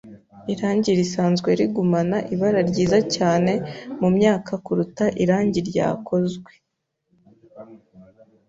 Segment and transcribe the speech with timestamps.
[0.53, 3.51] Irangi risanzwe rigumana ibara ryiza cyane
[3.99, 6.51] mumyaka kuruta irangi ryakozwe.